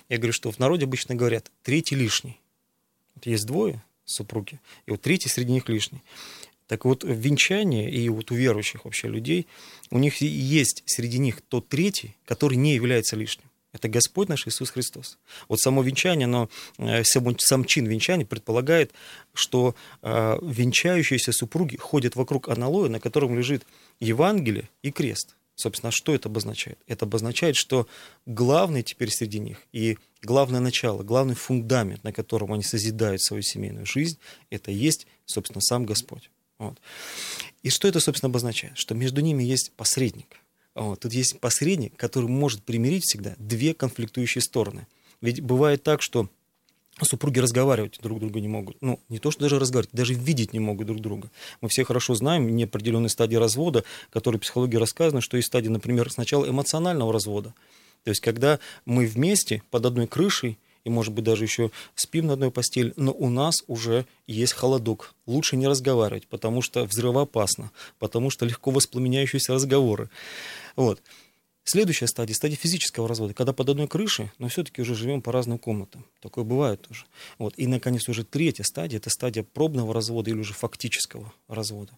Я 0.10 0.18
говорю, 0.18 0.34
что 0.34 0.52
в 0.52 0.60
народе 0.60 0.86
обычно 0.86 1.16
говорят 1.16 1.52
«третий 1.64 1.96
лишний». 1.96 2.40
Вот 3.16 3.26
есть 3.26 3.46
двое 3.46 3.84
супруги, 4.06 4.60
и 4.86 4.92
вот 4.92 5.02
третий 5.02 5.30
среди 5.30 5.52
них 5.52 5.70
лишний. 5.70 6.02
Так 6.68 6.86
вот, 6.86 7.04
в 7.04 7.12
венчании 7.12 7.90
и 7.90 8.08
вот 8.10 8.30
у 8.32 8.36
верующих 8.36 8.86
вообще 8.86 9.08
людей, 9.08 9.48
у 9.90 9.98
них 9.98 10.18
есть 10.22 10.84
среди 10.86 11.18
них 11.18 11.42
тот 11.42 11.68
третий, 11.68 12.16
который 12.26 12.58
не 12.58 12.76
является 12.76 13.16
лишним. 13.16 13.49
Это 13.72 13.88
Господь 13.88 14.30
наш 14.30 14.48
Иисус 14.48 14.72
Христос. 14.72 15.20
Вот 15.48 15.60
само 15.60 15.84
венчание, 15.84 16.28
но 16.28 16.50
э, 16.78 17.04
сам 17.04 17.66
чин 17.66 17.86
венчания 17.86 18.26
предполагает, 18.26 18.92
что 19.34 19.76
э, 20.02 20.40
венчающиеся 20.42 21.32
супруги 21.32 21.78
ходят 21.78 22.16
вокруг 22.16 22.50
аналоя, 22.50 22.90
на 22.90 23.00
котором 23.00 23.38
лежит 23.38 23.64
Евангелие 24.00 24.70
и 24.82 24.92
крест. 24.92 25.36
Собственно, 25.56 25.92
что 25.92 26.16
это 26.16 26.30
обозначает? 26.30 26.80
Это 26.88 27.06
обозначает, 27.06 27.58
что 27.58 27.88
главный 28.26 28.82
теперь 28.82 29.12
среди 29.12 29.40
них 29.40 29.58
и 29.72 29.98
главное 30.24 30.62
начало, 30.62 31.04
главный 31.04 31.36
фундамент, 31.36 32.04
на 32.04 32.14
котором 32.14 32.54
они 32.54 32.64
созидают 32.64 33.22
свою 33.22 33.44
семейную 33.44 33.86
жизнь, 33.86 34.18
это 34.50 34.72
есть, 34.72 35.06
собственно, 35.26 35.62
сам 35.62 35.86
Господь. 35.86 36.32
Вот. 36.58 36.80
И 37.62 37.70
что 37.70 37.88
это, 37.88 38.00
собственно, 38.00 38.30
обозначает? 38.30 38.78
Что 38.78 38.96
между 38.96 39.22
ними 39.22 39.44
есть 39.44 39.74
посредник– 39.74 40.40
вот. 40.84 41.02
Тут 41.02 41.14
есть 41.14 41.40
посредник, 41.40 41.96
который 41.96 42.30
может 42.30 42.64
примирить 42.64 43.04
всегда 43.04 43.36
две 43.38 43.74
конфликтующие 43.74 44.42
стороны. 44.42 44.88
Ведь 45.22 45.42
бывает 45.42 45.84
так, 45.84 46.02
что 46.02 46.30
супруги 47.02 47.40
разговаривать 47.40 48.00
друг 48.02 48.20
друга 48.20 48.40
не 48.40 48.48
могут. 48.48 48.78
Ну, 48.82 49.00
не 49.10 49.20
то, 49.20 49.32
что 49.32 49.42
даже 49.42 49.60
разговаривать, 49.60 49.94
даже 49.94 50.14
видеть 50.14 50.54
не 50.54 50.60
могут 50.60 50.88
друг 50.88 51.02
друга. 51.02 51.30
Мы 51.62 51.70
все 51.70 51.84
хорошо 51.84 52.16
знаем 52.16 52.56
неопределенные 52.56 53.10
стадии 53.10 53.36
развода, 53.36 53.84
которые 54.10 54.40
в 54.40 54.44
психологии 54.44 54.78
рассказаны, 54.78 55.22
что 55.22 55.38
есть 55.38 55.48
стадии, 55.48 55.70
например, 55.70 56.10
сначала 56.12 56.50
эмоционального 56.50 57.12
развода. 57.12 57.54
То 58.04 58.12
есть, 58.12 58.22
когда 58.22 58.60
мы 58.86 59.06
вместе 59.06 59.62
под 59.72 59.86
одной 59.86 60.08
крышей, 60.08 60.58
и, 60.84 60.90
может 60.90 61.14
быть, 61.14 61.24
даже 61.24 61.44
еще 61.44 61.72
спим 61.96 62.28
на 62.28 62.34
одной 62.34 62.52
постели, 62.52 62.94
но 62.96 63.12
у 63.12 63.30
нас 63.30 63.56
уже 63.68 64.06
есть 64.28 64.54
холодок. 64.54 65.14
Лучше 65.26 65.56
не 65.56 65.68
разговаривать, 65.68 66.28
потому 66.28 66.62
что 66.62 66.86
взрывоопасно, 66.86 67.72
потому 68.00 68.30
что 68.30 68.46
легко 68.46 68.72
воспламеняющиеся 68.72 69.54
разговоры. 69.54 70.10
Вот. 70.76 71.02
Следующая 71.64 72.08
стадия, 72.08 72.34
стадия 72.34 72.58
физического 72.58 73.08
развода, 73.08 73.36
когда 73.36 73.54
под 73.54 73.70
одной 73.70 73.88
крышей, 73.88 74.32
но 74.40 74.48
все-таки 74.48 74.82
уже 74.82 74.96
живем 74.96 75.22
по 75.22 75.32
разным 75.32 75.60
комнатам. 75.60 76.04
Такое 76.20 76.44
бывает 76.44 76.82
тоже. 76.82 77.06
Вот. 77.38 77.54
И, 77.58 77.68
наконец, 77.68 78.10
уже 78.10 78.24
третья 78.24 78.64
стадия, 78.64 78.98
это 78.98 79.12
стадия 79.12 79.44
пробного 79.44 79.94
развода 79.94 80.32
или 80.32 80.40
уже 80.40 80.56
фактического 80.56 81.32
развода. 81.48 81.92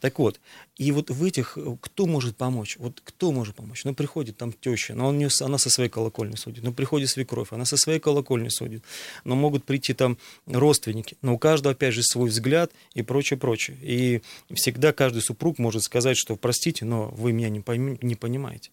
Так 0.00 0.20
вот, 0.20 0.38
и 0.76 0.92
вот 0.92 1.10
в 1.10 1.24
этих, 1.24 1.58
кто 1.80 2.06
может 2.06 2.36
помочь? 2.36 2.76
Вот 2.78 3.00
кто 3.02 3.32
может 3.32 3.56
помочь? 3.56 3.84
Ну, 3.84 3.92
приходит 3.92 4.36
там 4.36 4.52
теща, 4.52 4.94
но 4.94 5.08
он 5.08 5.28
она 5.40 5.58
со 5.58 5.68
своей 5.68 5.90
колокольни 5.90 6.36
судит. 6.36 6.62
Ну, 6.62 6.72
приходит 6.72 7.10
свекровь, 7.10 7.48
она 7.50 7.64
со 7.64 7.76
своей 7.76 7.98
колокольни 7.98 8.50
судит. 8.50 8.84
Но 9.24 9.34
могут 9.34 9.64
прийти 9.64 9.94
там 9.94 10.16
родственники. 10.46 11.16
Но 11.22 11.34
у 11.34 11.38
каждого, 11.38 11.72
опять 11.72 11.92
же, 11.92 12.02
свой 12.04 12.30
взгляд 12.30 12.70
и 12.94 13.02
прочее, 13.02 13.36
прочее. 13.36 13.76
И 13.82 14.22
всегда 14.54 14.92
каждый 14.92 15.22
супруг 15.22 15.58
может 15.58 15.82
сказать, 15.82 16.16
что, 16.16 16.36
простите, 16.36 16.84
но 16.84 17.08
вы 17.08 17.32
меня 17.32 17.48
не, 17.48 17.60
пойми, 17.60 17.98
не 18.00 18.14
понимаете. 18.14 18.70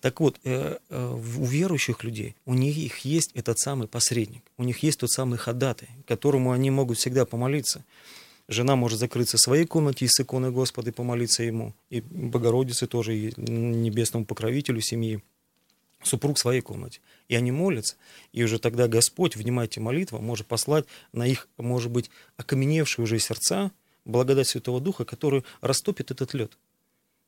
Так 0.00 0.20
вот, 0.20 0.38
э, 0.44 0.78
э, 0.88 1.14
у 1.14 1.44
верующих 1.44 2.04
людей, 2.04 2.36
у 2.46 2.54
них 2.54 2.98
есть 2.98 3.30
этот 3.34 3.58
самый 3.58 3.88
посредник, 3.88 4.42
у 4.58 4.64
них 4.64 4.82
есть 4.82 5.00
тот 5.00 5.10
самый 5.10 5.38
ходатай, 5.38 5.88
которому 6.06 6.52
они 6.52 6.70
могут 6.70 6.98
всегда 6.98 7.24
помолиться. 7.24 7.84
Жена 8.46 8.76
может 8.76 8.98
закрыться 8.98 9.38
в 9.38 9.40
своей 9.40 9.64
комнате 9.64 10.04
и 10.04 10.08
с 10.08 10.20
иконой 10.20 10.50
Господа 10.50 10.92
помолиться 10.92 11.42
ему, 11.42 11.74
и 11.88 12.02
Богородице 12.02 12.86
тоже, 12.86 13.16
и 13.16 13.32
небесному 13.40 14.26
покровителю 14.26 14.82
семьи, 14.82 15.22
супруг 16.02 16.36
в 16.36 16.40
своей 16.40 16.60
комнате. 16.60 17.00
И 17.28 17.34
они 17.34 17.52
молятся, 17.52 17.96
и 18.32 18.44
уже 18.44 18.58
тогда 18.58 18.86
Господь, 18.86 19.36
внимайте 19.36 19.80
молитва, 19.80 20.18
может 20.18 20.46
послать 20.46 20.84
на 21.12 21.26
их, 21.26 21.48
может 21.56 21.90
быть, 21.90 22.10
окаменевшие 22.36 23.04
уже 23.04 23.18
сердца 23.18 23.72
благодать 24.04 24.48
Святого 24.48 24.80
Духа, 24.80 25.06
который 25.06 25.44
растопит 25.62 26.10
этот 26.10 26.34
лед 26.34 26.52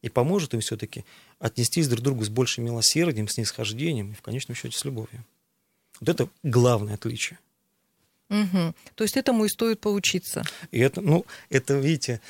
и 0.07 0.09
поможет 0.09 0.55
им 0.55 0.61
все-таки 0.61 1.05
отнестись 1.41 1.89
друг 1.89 2.01
к 2.01 2.05
другу 2.05 2.25
с 2.25 2.29
большим 2.29 2.65
милосердием, 2.65 3.27
с 3.27 3.37
нисхождением 3.39 4.13
и 4.13 4.15
в 4.15 4.23
конечном 4.23 4.55
счете 4.55 4.79
с 4.79 4.85
любовью. 4.85 5.25
Вот 6.01 6.09
это 6.09 6.29
главное 6.45 6.95
отличие. 6.95 7.39
Угу. 8.31 8.75
То 8.95 9.05
есть 9.05 9.17
этому 9.17 9.45
и 9.45 9.49
стоит 9.49 9.81
поучиться. 9.81 10.45
И 10.71 10.79
это, 10.79 11.01
ну, 11.01 11.27
это, 11.51 11.75
видите, 11.75 12.21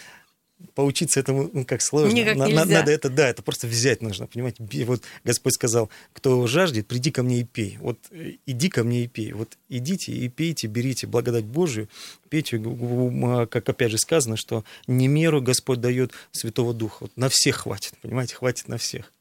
поучиться 0.75 1.21
этому, 1.21 1.51
ну, 1.53 1.65
как 1.65 1.83
сложно. 1.83 2.15
Никак 2.15 2.37
нельзя. 2.37 2.65
Надо 2.65 2.91
это, 2.91 3.09
да, 3.09 3.29
это 3.29 3.43
просто 3.43 3.67
взять 3.67 4.03
нужно, 4.03 4.27
понимаете. 4.27 4.65
Вот 4.85 5.03
Господь 5.25 5.55
сказал, 5.55 5.91
кто 6.13 6.47
жаждет, 6.47 6.87
приди 6.87 7.11
ко 7.11 7.23
мне 7.23 7.41
и 7.41 7.45
пей. 7.45 7.79
Вот 7.81 7.99
э, 8.11 8.33
иди 8.47 8.69
ко 8.69 8.85
мне 8.85 9.05
и 9.05 9.07
пей. 9.07 9.33
Вот 9.33 9.57
идите 9.69 10.13
и 10.13 10.29
пейте, 10.29 10.67
берите 10.67 11.07
благодать 11.07 11.45
Божию, 11.45 11.89
пейте, 12.29 12.61
а, 12.63 13.47
как 13.47 13.69
опять 13.69 13.91
же 13.91 13.99
сказано, 13.99 14.37
что 14.37 14.65
не 14.87 15.09
меру 15.09 15.43
Господь 15.43 15.81
дает 15.81 16.13
Святого 16.33 16.73
Духа. 16.73 16.97
Вот 17.01 17.17
на 17.17 17.29
всех 17.29 17.57
хватит, 17.57 17.95
понимаете, 18.01 18.35
хватит 18.35 18.69
на 18.69 18.79
всех. 18.79 19.13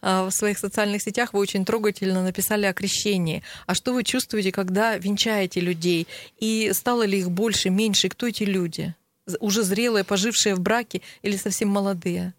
А, 0.00 0.28
в 0.28 0.32
своих 0.32 0.58
социальных 0.58 1.02
сетях 1.02 1.32
вы 1.32 1.40
очень 1.40 1.64
трогательно 1.64 2.22
написали 2.22 2.66
о 2.66 2.72
крещении. 2.72 3.42
А 3.66 3.74
что 3.74 3.92
вы 3.92 4.04
чувствуете, 4.04 4.52
когда 4.52 4.96
венчаете 4.96 5.60
людей? 5.60 6.06
И 6.38 6.70
стало 6.72 7.04
ли 7.04 7.18
их 7.18 7.30
больше, 7.30 7.70
меньше? 7.70 8.08
Кто 8.08 8.26
эти 8.26 8.44
люди? 8.44 8.94
Уже 9.40 9.62
зрелые, 9.62 10.04
пожившие 10.04 10.54
в 10.54 10.60
браке 10.60 11.02
или 11.22 11.36
совсем 11.36 11.68
молодые? 11.68 12.34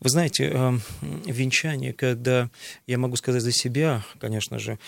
Вы 0.00 0.10
знаете, 0.10 0.44
эм, 0.44 0.82
венчание, 1.24 1.92
когда 1.92 2.50
я 2.86 2.98
могу 2.98 3.16
сказать 3.16 3.42
за 3.42 3.52
себя, 3.52 4.04
конечно 4.20 4.58
же, 4.58 4.78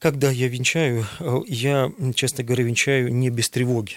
когда 0.00 0.30
я 0.30 0.48
венчаю, 0.48 1.06
э, 1.20 1.40
я, 1.46 1.92
честно 2.14 2.42
говоря, 2.42 2.64
венчаю 2.64 3.14
не 3.14 3.30
без 3.30 3.48
тревоги. 3.50 3.96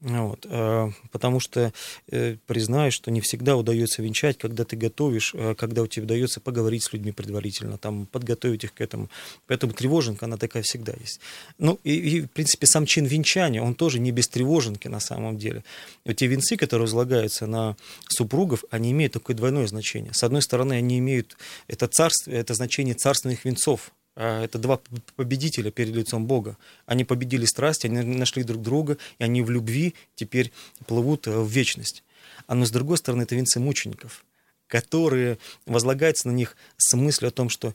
Вот, 0.00 0.46
э, 0.48 0.90
потому 1.10 1.40
что 1.40 1.72
э, 2.08 2.36
признаю, 2.46 2.92
что 2.92 3.10
не 3.10 3.20
всегда 3.20 3.56
удается 3.56 4.00
венчать, 4.00 4.38
когда 4.38 4.64
ты 4.64 4.76
готовишь, 4.76 5.34
э, 5.34 5.56
когда 5.56 5.82
у 5.82 5.88
тебя 5.88 6.04
удается 6.04 6.40
поговорить 6.40 6.84
с 6.84 6.92
людьми 6.92 7.10
предварительно, 7.10 7.78
там, 7.78 8.06
подготовить 8.06 8.62
их 8.62 8.74
к 8.74 8.80
этому. 8.80 9.10
Поэтому 9.48 9.72
тревоженка, 9.72 10.26
она 10.26 10.36
такая 10.36 10.62
всегда 10.62 10.92
есть. 11.00 11.18
Ну, 11.58 11.80
и, 11.82 11.94
и 11.94 12.20
в 12.20 12.30
принципе, 12.30 12.68
сам 12.68 12.86
чин 12.86 13.06
венчания, 13.06 13.60
он 13.60 13.74
тоже 13.74 13.98
не 13.98 14.12
без 14.12 14.28
тревоженки 14.28 14.86
на 14.86 15.00
самом 15.00 15.36
деле. 15.36 15.64
Вот 16.04 16.14
те 16.14 16.28
венцы, 16.28 16.56
которые 16.56 16.84
возлагаются 16.84 17.46
на 17.46 17.76
супругов, 18.08 18.62
они 18.70 18.92
имеют 18.92 19.14
такое 19.14 19.34
двойное 19.34 19.66
значение. 19.66 20.14
С 20.14 20.22
одной 20.22 20.42
стороны, 20.42 20.74
они 20.74 21.00
имеют 21.00 21.36
это, 21.66 21.88
царство, 21.88 22.30
это 22.30 22.54
значение 22.54 22.94
царственных 22.94 23.44
венцов, 23.44 23.90
это 24.18 24.58
два 24.58 24.80
победителя 25.14 25.70
перед 25.70 25.94
лицом 25.94 26.26
Бога. 26.26 26.56
Они 26.86 27.04
победили 27.04 27.44
страсть, 27.44 27.84
они 27.84 28.02
нашли 28.02 28.42
друг 28.42 28.62
друга, 28.62 28.98
и 29.18 29.24
они 29.24 29.42
в 29.42 29.50
любви 29.50 29.94
теперь 30.16 30.52
плывут 30.86 31.28
э, 31.28 31.38
в 31.38 31.48
вечность. 31.48 32.02
А 32.46 32.54
но 32.54 32.64
с 32.64 32.70
другой 32.70 32.98
стороны, 32.98 33.22
это 33.22 33.36
венцы 33.36 33.60
мучеников, 33.60 34.24
которые 34.66 35.38
возлагаются 35.66 36.28
на 36.28 36.32
них 36.32 36.56
с 36.76 36.96
мыслью 36.96 37.28
о 37.28 37.30
том, 37.30 37.48
что 37.48 37.74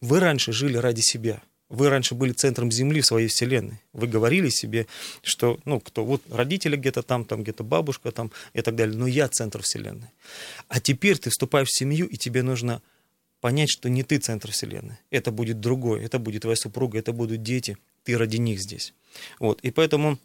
вы 0.00 0.20
раньше 0.20 0.52
жили 0.52 0.76
ради 0.76 1.00
себя, 1.00 1.42
вы 1.68 1.88
раньше 1.88 2.14
были 2.14 2.32
центром 2.32 2.70
Земли 2.70 3.00
в 3.00 3.06
своей 3.06 3.28
вселенной. 3.28 3.80
Вы 3.94 4.06
говорили 4.06 4.50
себе, 4.50 4.86
что, 5.22 5.58
ну, 5.64 5.80
кто, 5.80 6.04
вот 6.04 6.22
родители 6.30 6.76
где-то 6.76 7.02
там, 7.02 7.24
там 7.24 7.42
где-то 7.42 7.64
бабушка 7.64 8.12
там 8.12 8.30
и 8.52 8.60
так 8.60 8.76
далее, 8.76 8.96
но 8.96 9.06
я 9.06 9.26
центр 9.28 9.62
вселенной. 9.62 10.08
А 10.68 10.80
теперь 10.80 11.18
ты 11.18 11.30
вступаешь 11.30 11.68
в 11.68 11.76
семью, 11.76 12.06
и 12.06 12.16
тебе 12.18 12.42
нужно 12.42 12.82
понять, 13.42 13.68
что 13.68 13.90
не 13.90 14.04
ты 14.04 14.16
центр 14.18 14.52
вселенной, 14.52 14.96
это 15.10 15.32
будет 15.32 15.60
другой, 15.60 16.02
это 16.04 16.18
будет 16.18 16.42
твоя 16.42 16.56
супруга, 16.56 16.98
это 16.98 17.12
будут 17.12 17.42
дети, 17.42 17.76
ты 18.04 18.16
ради 18.16 18.38
них 18.38 18.58
здесь. 18.60 18.94
Вот, 19.38 19.60
и 19.60 19.70
поэтому 19.70 20.18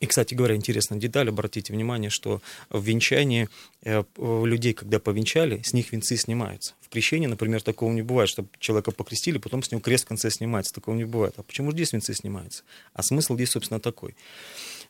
И, 0.00 0.06
кстати 0.06 0.34
говоря, 0.34 0.56
интересная 0.56 0.98
деталь, 0.98 1.28
обратите 1.28 1.74
внимание, 1.74 2.08
что 2.08 2.40
в 2.70 2.82
венчании 2.82 3.50
э, 3.82 4.02
людей, 4.16 4.72
когда 4.72 4.98
повенчали, 4.98 5.60
с 5.62 5.74
них 5.74 5.92
венцы 5.92 6.16
снимаются. 6.16 6.74
В 6.80 6.88
крещении, 6.88 7.26
например, 7.26 7.60
такого 7.60 7.92
не 7.92 8.00
бывает, 8.00 8.30
чтобы 8.30 8.48
человека 8.58 8.92
покрестили, 8.92 9.36
потом 9.36 9.62
с 9.62 9.70
него 9.70 9.82
крест 9.82 10.04
в 10.04 10.08
конце 10.08 10.30
снимается. 10.30 10.72
Такого 10.72 10.94
не 10.96 11.04
бывает. 11.04 11.34
А 11.36 11.42
почему 11.42 11.72
здесь 11.72 11.92
венцы 11.92 12.14
снимаются? 12.14 12.64
А 12.94 13.02
смысл 13.02 13.34
здесь, 13.34 13.50
собственно, 13.50 13.78
такой, 13.78 14.16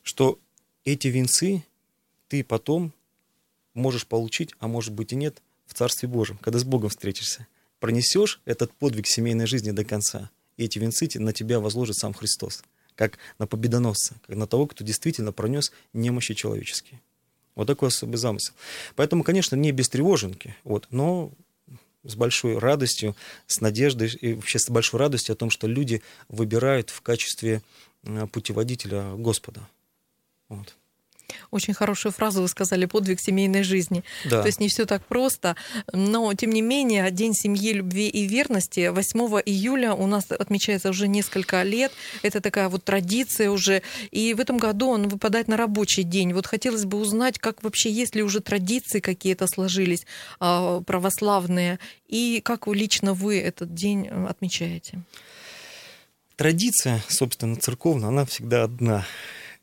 что 0.05 0.39
эти 0.85 1.09
венцы 1.09 1.65
ты 2.29 2.45
потом 2.45 2.93
можешь 3.75 4.07
получить, 4.07 4.55
а 4.61 4.69
может 4.69 4.93
быть 4.95 5.13
и 5.13 5.17
нет, 5.17 5.43
в 5.71 5.75
Царстве 5.75 6.09
Божьем, 6.09 6.37
когда 6.39 6.59
с 6.59 6.65
Богом 6.65 6.91
встретишься. 6.91 7.47
Пронесешь 7.79 8.41
этот 8.45 8.73
подвиг 8.73 9.07
семейной 9.07 9.47
жизни 9.47 9.71
до 9.71 9.85
конца, 9.85 10.31
и 10.57 10.65
эти 10.65 10.79
венцы 10.79 11.09
на 11.15 11.33
тебя 11.33 11.61
возложит 11.61 11.97
сам 11.97 12.13
Христос 12.13 12.63
как 12.97 13.17
на 13.39 13.47
победоносца, 13.47 14.17
как 14.27 14.37
на 14.37 14.47
того, 14.47 14.67
кто 14.67 14.85
действительно 14.85 15.33
пронес 15.33 15.73
немощи 15.95 16.35
человеческие. 16.35 17.01
Вот 17.55 17.67
такой 17.67 17.89
особый 17.89 18.19
замысел. 18.19 18.53
Поэтому, 18.95 19.25
конечно, 19.25 19.57
не 19.57 19.73
без 19.73 19.89
тревоженки, 19.89 20.55
вот, 20.65 20.87
но 20.91 21.33
с 22.05 22.15
большой 22.15 22.59
радостью, 22.59 23.17
с 23.47 23.63
надеждой 23.63 24.11
и 24.11 24.35
вообще 24.35 24.59
с 24.59 24.69
большой 24.69 25.01
радостью 25.01 25.33
о 25.33 25.37
том, 25.37 25.49
что 25.49 25.67
люди 25.67 26.03
выбирают 26.29 26.91
в 26.91 27.01
качестве 27.01 27.63
э, 28.03 28.27
путеводителя 28.27 29.15
Господа. 29.15 29.67
Вот. 30.51 30.77
Очень 31.51 31.75
хорошую 31.75 32.13
фразу 32.13 32.43
вы 32.43 32.49
сказали, 32.49 32.87
подвиг 32.87 33.21
семейной 33.21 33.63
жизни. 33.63 34.05
Да. 34.25 34.43
То 34.43 34.47
есть 34.47 34.61
не 34.61 34.69
все 34.69 34.87
так 34.87 35.05
просто, 35.05 35.57
но 35.93 36.33
тем 36.35 36.51
не 36.51 36.63
менее 36.63 37.11
День 37.11 37.35
семьи, 37.35 37.73
любви 37.73 38.09
и 38.09 38.27
верности 38.27 38.89
8 38.89 39.21
июля 39.47 39.95
у 39.95 40.07
нас 40.07 40.31
отмечается 40.31 40.91
уже 40.91 41.09
несколько 41.09 41.63
лет. 41.63 41.93
Это 42.23 42.41
такая 42.41 42.69
вот 42.69 42.85
традиция 42.85 43.51
уже. 43.51 43.83
И 44.11 44.35
в 44.35 44.41
этом 44.41 44.59
году 44.59 44.89
он 44.89 45.09
выпадает 45.09 45.49
на 45.49 45.57
рабочий 45.57 46.03
день. 46.03 46.33
Вот 46.33 46.47
хотелось 46.47 46.85
бы 46.85 46.99
узнать, 46.99 47.39
как 47.39 47.63
вообще, 47.63 47.91
есть 47.91 48.15
ли 48.15 48.23
уже 48.23 48.41
традиции 48.41 49.01
какие-то 49.01 49.47
сложились 49.47 50.07
а, 50.39 50.81
православные, 50.81 51.79
и 52.07 52.41
как 52.45 52.67
лично 52.67 53.15
вы 53.15 53.39
этот 53.39 53.75
день 53.75 54.09
э, 54.11 54.27
отмечаете? 54.27 55.03
Традиция, 56.37 57.03
собственно, 57.09 57.57
церковная, 57.57 58.09
она 58.09 58.25
всегда 58.25 58.65
одна 58.65 59.05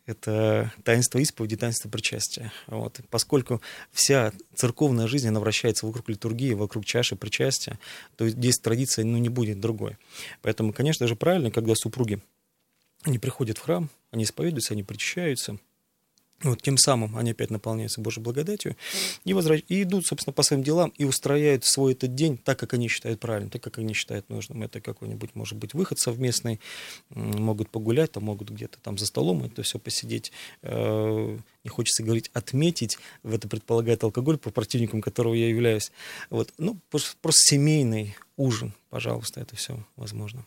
это 0.07 0.71
таинство 0.83 1.19
исповеди, 1.19 1.57
таинство 1.57 1.89
причастия. 1.89 2.51
Вот. 2.65 2.99
Поскольку 3.11 3.61
вся 3.91 4.31
церковная 4.55 5.05
жизнь, 5.05 5.27
она 5.27 5.39
вращается 5.39 5.85
вокруг 5.85 6.09
литургии, 6.09 6.53
вокруг 6.53 6.85
чаши 6.85 7.15
причастия, 7.15 7.77
то 8.15 8.27
здесь 8.27 8.57
традиция 8.57 9.05
ну, 9.05 9.17
не 9.17 9.29
будет 9.29 9.59
другой. 9.59 9.97
Поэтому, 10.41 10.73
конечно 10.73 11.07
же, 11.07 11.15
правильно, 11.15 11.51
когда 11.51 11.75
супруги 11.75 12.21
они 13.03 13.19
приходят 13.19 13.57
в 13.57 13.61
храм, 13.61 13.89
они 14.11 14.23
исповедуются, 14.23 14.73
они 14.73 14.83
причащаются, 14.83 15.59
вот, 16.43 16.61
тем 16.61 16.77
самым 16.77 17.17
они 17.17 17.31
опять 17.31 17.49
наполняются 17.49 17.99
Божьей 17.99 18.21
благодатью 18.21 18.75
и, 19.25 19.33
возвращ... 19.33 19.63
и 19.69 19.81
идут, 19.81 20.05
собственно, 20.05 20.33
по 20.33 20.43
своим 20.43 20.61
делам 20.61 20.93
и 20.95 21.03
устрояют 21.03 21.65
свой 21.65 21.93
этот 21.93 22.13
день 22.13 22.37
так, 22.37 22.59
как 22.59 22.73
они 22.75 22.87
считают 22.89 23.19
правильным, 23.19 23.49
так, 23.49 23.63
как 23.63 23.79
они 23.79 23.93
считают 23.93 24.29
нужным. 24.29 24.61
Это 24.61 24.79
какой-нибудь, 24.79 25.33
может 25.33 25.57
быть, 25.57 25.73
выход 25.73 25.97
совместный, 25.97 26.59
могут 27.09 27.69
погулять, 27.69 28.11
там 28.11 28.25
могут 28.25 28.51
где-то 28.51 28.77
там 28.79 28.99
за 28.99 29.07
столом 29.07 29.43
это 29.43 29.63
все 29.63 29.79
посидеть. 29.79 30.31
Э, 30.61 31.37
не 31.63 31.69
хочется 31.69 32.03
говорить 32.03 32.29
отметить, 32.33 32.99
в 33.23 33.33
это 33.33 33.47
предполагает 33.47 34.03
алкоголь, 34.03 34.37
по 34.37 34.51
противникам 34.51 35.01
которого 35.01 35.33
я 35.33 35.49
являюсь. 35.49 35.91
Вот, 36.29 36.53
ну, 36.59 36.77
просто, 36.91 37.15
просто 37.19 37.55
семейный 37.55 38.15
ужин, 38.35 38.73
пожалуйста, 38.89 39.41
это 39.41 39.55
все 39.55 39.83
возможно. 39.95 40.45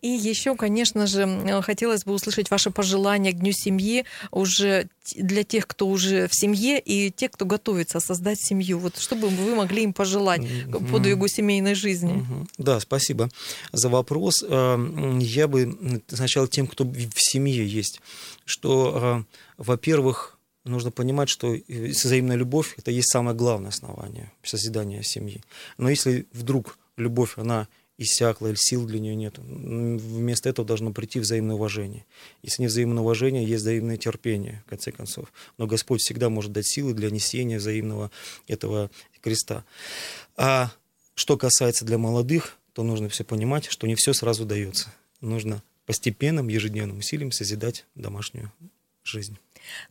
И 0.00 0.08
еще, 0.08 0.54
конечно 0.54 1.06
же, 1.06 1.62
хотелось 1.62 2.04
бы 2.04 2.12
услышать 2.12 2.50
ваше 2.50 2.70
пожелание 2.70 3.32
к 3.32 3.38
Дню 3.38 3.52
семьи 3.52 4.04
уже 4.30 4.88
для 5.16 5.42
тех, 5.42 5.66
кто 5.66 5.88
уже 5.88 6.28
в 6.28 6.34
семье, 6.34 6.80
и 6.80 7.10
тех, 7.10 7.32
кто 7.32 7.44
готовится 7.44 8.00
создать 8.00 8.40
семью. 8.40 8.78
Вот 8.78 8.98
что 8.98 9.16
бы 9.16 9.28
вы 9.28 9.54
могли 9.54 9.82
им 9.82 9.92
пожелать 9.92 10.42
угу. 10.42 10.84
подвигу 10.86 11.28
семейной 11.28 11.74
жизни? 11.74 12.12
Угу. 12.12 12.46
Да, 12.58 12.80
спасибо 12.80 13.28
за 13.72 13.88
вопрос. 13.88 14.44
Эм, 14.48 15.18
я 15.18 15.48
бы 15.48 16.02
сначала 16.08 16.46
тем, 16.46 16.66
кто 16.66 16.84
в 16.84 17.12
семье 17.16 17.66
есть, 17.66 18.00
что, 18.44 19.24
э, 19.28 19.62
во-первых, 19.62 20.38
нужно 20.64 20.90
понимать, 20.90 21.28
что 21.28 21.56
взаимная 21.68 22.36
любовь– 22.36 22.74
это 22.76 22.90
есть 22.90 23.10
самое 23.10 23.36
главное 23.36 23.70
основание 23.70 24.32
созидания 24.42 25.02
семьи. 25.02 25.42
Но 25.78 25.88
если 25.88 26.26
вдруг 26.32 26.78
любовь, 26.96 27.34
она 27.36 27.68
иссякла, 27.98 28.48
или 28.48 28.56
сил 28.56 28.86
для 28.86 29.00
нее 29.00 29.16
нет. 29.16 29.38
Вместо 29.38 30.48
этого 30.48 30.66
должно 30.66 30.92
прийти 30.92 31.18
взаимное 31.18 31.56
уважение. 31.56 32.06
Если 32.42 32.62
не 32.62 32.68
взаимное 32.68 33.02
уважение, 33.02 33.44
есть 33.44 33.62
взаимное 33.62 33.96
терпение, 33.96 34.62
в 34.66 34.70
конце 34.70 34.92
концов. 34.92 35.32
Но 35.58 35.66
Господь 35.66 36.00
всегда 36.00 36.30
может 36.30 36.52
дать 36.52 36.66
силы 36.66 36.94
для 36.94 37.10
несения 37.10 37.58
взаимного 37.58 38.10
этого 38.46 38.90
креста. 39.20 39.64
А 40.36 40.70
что 41.14 41.36
касается 41.36 41.84
для 41.84 41.98
молодых, 41.98 42.56
то 42.72 42.84
нужно 42.84 43.08
все 43.08 43.24
понимать, 43.24 43.66
что 43.66 43.88
не 43.88 43.96
все 43.96 44.12
сразу 44.12 44.44
дается. 44.44 44.94
Нужно 45.20 45.62
постепенным, 45.84 46.48
ежедневным 46.48 46.98
усилием 46.98 47.32
созидать 47.32 47.86
домашнюю 47.96 48.52
жизнь. 49.02 49.36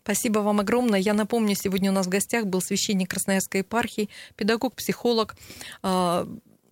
Спасибо 0.04 0.40
вам 0.40 0.60
огромное. 0.62 1.00
Я 1.00 1.14
напомню, 1.14 1.56
сегодня 1.56 1.92
у 1.92 1.94
нас 1.94 2.06
в 2.06 2.10
гостях 2.10 2.46
был 2.46 2.62
священник 2.62 3.10
Красноярской 3.10 3.60
епархии, 3.62 4.10
педагог, 4.36 4.76
психолог, 4.76 5.36
а, 5.82 6.28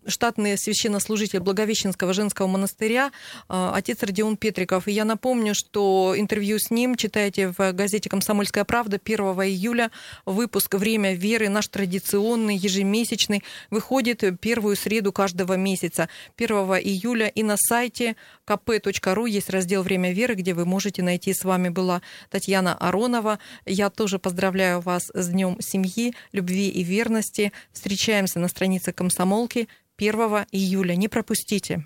штатный 0.08 0.58
священнослужитель 0.58 1.40
Благовещенского 1.40 2.14
женского 2.14 2.48
монастыря, 2.48 3.12
а, 3.48 3.74
отец 3.76 4.02
Родион 4.04 4.38
Петриков. 4.38 4.88
И 4.88 4.92
я 4.92 5.06
напомню, 5.06 5.56
что 5.56 6.14
интервью 6.18 6.60
с 6.60 6.72
ним 6.72 6.96
читаете 6.96 7.54
в 7.58 7.72
газете 7.74 8.10
«Комсомольская 8.10 8.66
правда» 8.66 9.00
1 9.04 9.18
июля. 9.44 9.92
Выпуск 10.26 10.76
«Время 10.76 11.14
веры», 11.14 11.50
наш 11.50 11.68
традиционный, 11.68 12.56
ежемесячный, 12.56 13.44
выходит 13.70 14.24
первую 14.40 14.76
среду 14.76 15.12
каждого 15.12 15.54
месяца. 15.54 16.10
1 16.38 16.50
июля 16.56 17.28
и 17.28 17.44
на 17.44 17.56
сайте 17.58 18.16
kp.ru 18.46 19.30
есть 19.30 19.50
раздел 19.50 19.84
«Время 19.84 20.12
веры», 20.12 20.36
где 20.36 20.54
вы 20.54 20.66
можете 20.66 21.02
найти. 21.02 21.34
С 21.34 21.44
вами 21.44 21.70
была 21.70 22.02
Татьяна 22.30 22.76
Аронова. 22.76 23.40
Я 23.66 23.90
тоже 23.90 24.20
поздравляю 24.20 24.82
вас 24.82 25.12
с 25.14 25.28
Днем 25.28 25.58
семьи, 25.60 26.14
любви 26.32 26.70
и 26.70 26.84
верности. 26.84 27.52
Встречаемся 27.74 28.40
на 28.40 28.48
странице 28.48 28.94
комсомолки 28.94 29.68
1 29.98 30.14
июля. 30.52 30.96
Не 30.96 31.08
пропустите. 31.08 31.86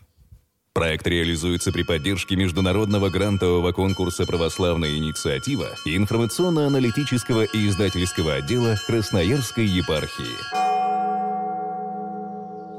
Проект 0.74 1.08
реализуется 1.08 1.72
при 1.72 1.84
поддержке 1.84 2.36
международного 2.36 3.10
грантового 3.10 3.72
конкурса 3.72 4.26
«Православная 4.26 4.96
инициатива» 4.96 5.76
и 5.86 5.98
информационно-аналитического 5.98 7.44
и 7.44 7.68
издательского 7.68 8.36
отдела 8.36 8.76
Красноярской 8.88 9.66
епархии. 9.66 10.69